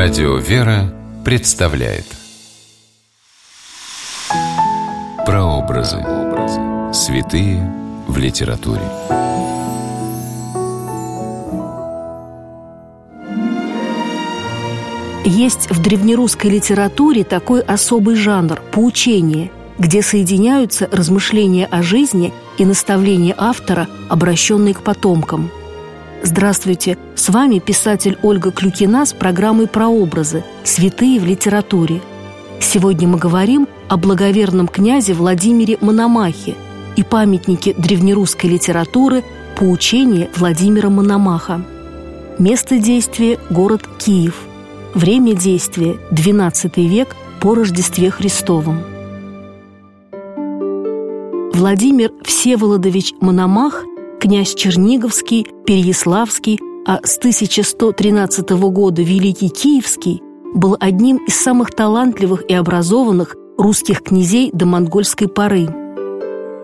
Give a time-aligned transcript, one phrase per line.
[0.00, 2.04] Радио «Вера» представляет
[5.26, 5.96] Прообразы.
[6.92, 7.68] Святые
[8.06, 8.80] в литературе.
[15.24, 23.34] Есть в древнерусской литературе такой особый жанр– поучение, где соединяются размышления о жизни и наставления
[23.36, 25.50] автора, обращенные к потомкам.
[26.22, 30.44] Здравствуйте, с вами писатель Ольга Клюкина с программой «Прообразы.
[30.64, 32.00] Святые в литературе».
[32.60, 36.54] Сегодня мы говорим о благоверном князе Владимире Мономахе
[36.96, 39.24] и памятнике древнерусской литературы
[39.56, 41.62] «Поучение Владимира Мономаха».
[42.38, 44.34] Место действия– город Киев–
[44.94, 48.82] Время действия– XII век по Рождестве Христовом.
[51.52, 53.84] Владимир Всеволодович Мономах,
[54.20, 60.22] князь Черниговский, Переяславский, а с 1113 года Великий Киевский,
[60.54, 65.68] был одним из самых талантливых и образованных русских князей до монгольской поры.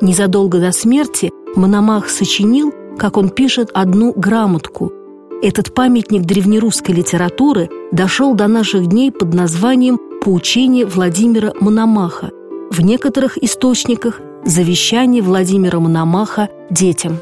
[0.00, 4.92] Незадолго до смерти Мономах сочинил, как он пишет, одну грамотку–
[5.42, 12.30] этот памятник древнерусской литературы дошел до наших дней под названием «Поучение Владимира Мономаха».
[12.70, 17.18] В некоторых источниках– «Завещание Владимира Мономаха детям».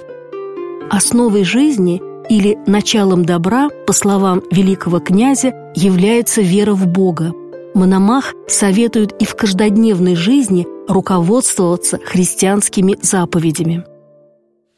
[0.91, 7.33] Основой жизни или началом добра, по словам великого князя, является вера в Бога.
[7.75, 13.85] Мономах советует и в каждодневной жизни руководствоваться христианскими заповедями.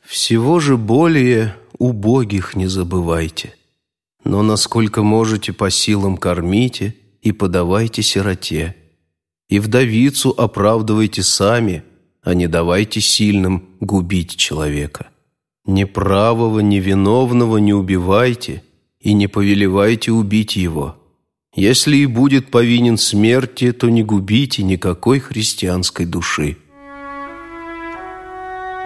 [0.04, 3.54] Всего же более убогих не забывайте.
[4.22, 8.76] Но насколько можете по силам кормите и подавайте сироте.
[9.48, 11.84] И вдовицу оправдывайте сами,
[12.22, 15.08] а не давайте сильным губить человека.
[15.64, 18.64] Ни правого, ни виновного не убивайте
[19.00, 20.96] и не повелевайте убить его.
[21.54, 26.56] Если и будет повинен смерти, то не губите никакой христианской души.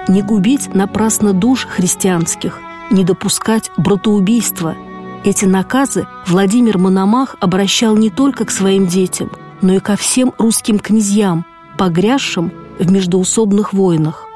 [0.08, 4.76] Не губить напрасно душ христианских, не допускать братоубийства.
[5.24, 9.30] Эти наказы Владимир Мономах обращал не только к своим детям,
[9.62, 11.46] но и ко всем русским князьям,
[11.78, 14.26] погрязшим в междоусобных войнах.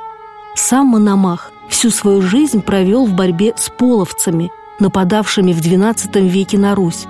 [0.56, 6.74] Сам Мономах всю свою жизнь провел в борьбе с половцами, нападавшими в XII веке на
[6.74, 7.06] Русь.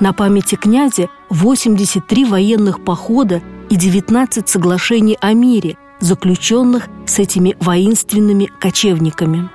[0.00, 8.50] На памяти князя 83 военных похода и 19 соглашений о мире, заключенных с этими воинственными
[8.58, 9.50] кочевниками.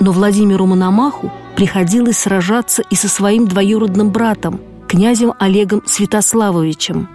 [0.00, 7.08] Но Владимиру Мономаху приходилось сражаться и со своим двоюродным братом, князем Олегом Святославовичем.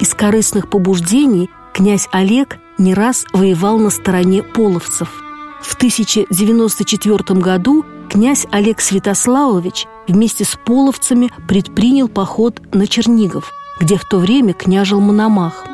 [0.00, 5.25] Из корыстных побуждений князь Олег не раз воевал на стороне половцев.
[5.66, 14.04] В 1094 году князь Олег Святославович вместе с половцами предпринял поход на Чернигов, где в
[14.04, 15.64] то время княжил Мономах.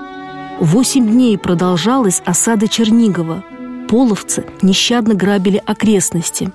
[0.60, 3.44] Восемь дней продолжалась осада Чернигова–
[3.92, 6.50] половцы нещадно грабили окрестности.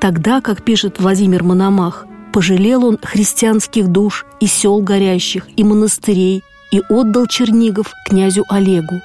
[0.00, 6.80] Тогда, как пишет Владимир Мономах, пожалел он христианских душ и сел горящих, и монастырей, и
[6.88, 9.00] отдал Чернигов князю Олегу.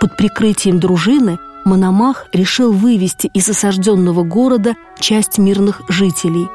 [0.00, 6.48] Под прикрытием дружины Мономах решил вывести из осажденного города часть мирных жителей.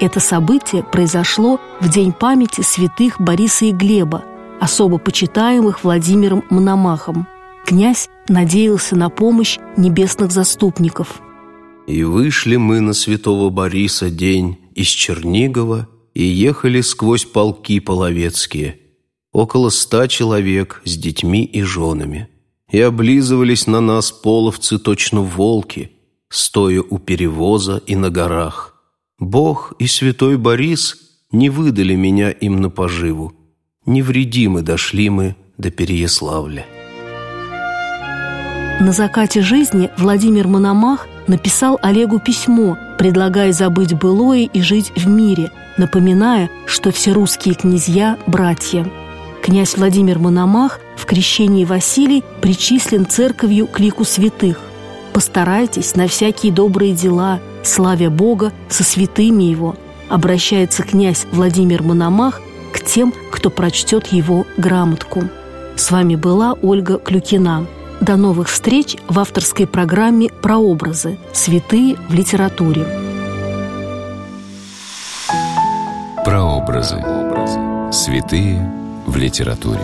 [0.00, 4.24] Это событие произошло в день памяти святых Бориса и Глеба,
[4.60, 7.26] особо почитаемых Владимиром Мономахом–
[7.64, 11.22] Князь надеялся на помощь небесных заступников.
[11.86, 18.78] «И вышли мы на святого Бориса день из Чернигова и ехали сквозь полки половецкие,
[19.32, 22.28] около ста человек с детьми и женами,
[22.74, 25.92] и облизывались на нас половцы точно волки,
[26.28, 28.74] стоя у перевоза и на горах.
[29.20, 30.96] Бог и святой Борис
[31.30, 33.32] не выдали меня им на поживу,
[33.86, 36.66] невредимы дошли мы до Переяславля».
[38.80, 45.52] На закате жизни Владимир Мономах написал Олегу письмо, предлагая забыть былое и жить в мире,
[45.78, 48.84] напоминая, что все русские князья– братья.
[49.44, 54.58] Князь Владимир Мономах в крещении Василий причислен церковью к лику святых.
[55.12, 59.76] «Постарайтесь на всякие добрые дела, славя Бога со святыми Его»,
[60.08, 62.40] обращается князь Владимир Мономах
[62.72, 65.24] к тем, кто прочтет его грамотку.
[65.76, 67.66] С вами была Ольга Клюкина.
[68.00, 71.18] До новых встреч в авторской программе «Прообразы.
[71.34, 72.86] Святые в литературе».
[76.24, 77.04] Прообразы.
[77.92, 79.80] Святые в литературе.